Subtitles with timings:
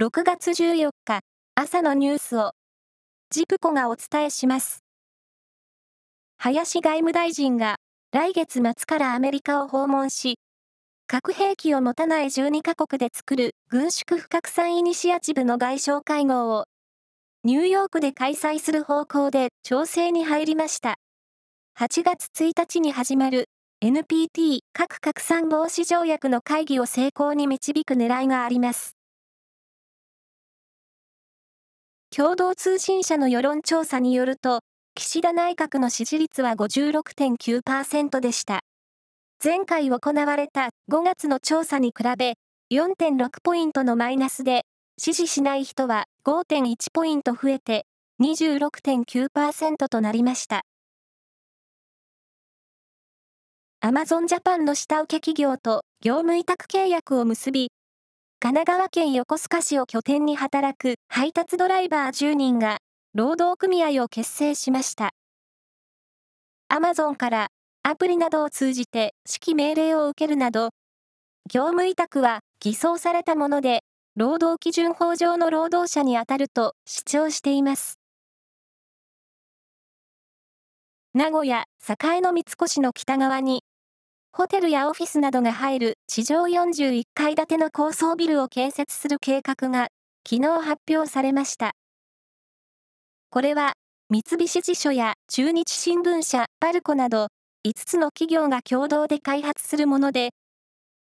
[0.00, 1.22] 6月14日
[1.56, 2.52] 朝のニュースを
[3.30, 4.84] ジプコがお伝えします。
[6.36, 7.78] 林外務大臣が
[8.12, 10.38] 来月末からアメリカを訪問し、
[11.08, 16.66] 核兵器を持たない12カ国で作る軍縮不拡散イニシアチブの外相会合を
[17.42, 20.94] ニューヨークで開催する方向で調整に入りました。
[21.76, 23.48] 8月1日に始まる
[23.82, 28.97] NPT 核拡散防止条約の会議を成功に導く狙いがあります。
[32.18, 34.62] 共同通信社の世論調査によると、
[34.96, 38.62] 岸田内閣の支持率は56.9%でした。
[39.40, 42.34] 前回行われた5月の調査に比べ、
[42.72, 44.62] 4.6ポイントのマイナスで、
[44.98, 47.86] 支持しない人は5.1ポイント増えて
[48.20, 50.62] 26.9%となりました。
[53.80, 57.70] アマゾンジャパンの下請け企業と業務委託契約を結び、
[58.40, 62.78] 神奈川県横須賀市を拠点に働く配達ドライバー10人が
[63.12, 65.10] 労働組合を結成しました。
[66.68, 67.48] アマゾンから
[67.82, 70.70] アプリなどを通じて指揮命令を受けるなど、
[71.52, 73.80] 業務委託は偽装されたもので、
[74.14, 77.98] 労働基準法上の労働者に当たると主張しています。
[81.12, 83.64] 名古屋栄の三越の北側に
[84.38, 89.88] ホテルやオフィスなどが入る地上41階建ての高層ビルを建設する計画が
[90.24, 91.72] 昨日発表されました。
[93.30, 93.72] これは
[94.10, 97.26] 三菱地所や中日新聞社、パルコなど
[97.66, 100.30] 5つの企業が共同で開発するもので、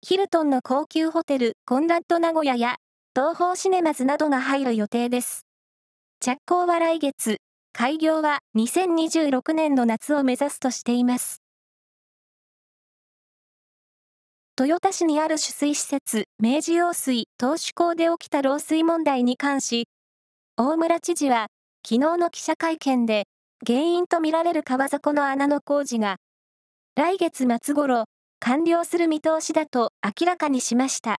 [0.02, 2.78] ヒルトンの高級ホテルコンラッド名古屋や
[3.16, 5.46] 東方シネマズなどが入る予定です。
[6.22, 7.38] 着工は来月、
[7.72, 11.44] 開業は2026年の夏を目指すとしています。
[14.60, 19.88] 豊田市にある取水施設、明治用水投手港で起きた漏水問題に関し、
[20.56, 21.46] 大村知事は、
[21.88, 23.26] 昨日の記者会見で、
[23.68, 26.18] 原因とみられる川底の穴の工事が、
[26.96, 28.06] 来月末頃、
[28.40, 31.18] 完了する見通しだと明らかにしました。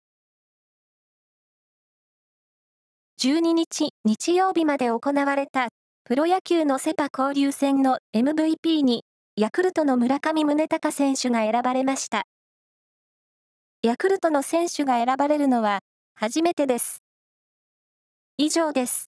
[3.23, 5.69] 12日、日曜日まで行われた、
[6.03, 9.05] プロ野球のセパ交流戦の MVP に、
[9.37, 12.25] ヤクルトの村上宗隆選手が選ばれました。
[13.89, 15.79] ヤクルトの選手が選ばれるのは
[16.15, 17.03] 初めてです。
[18.37, 19.09] 以上です。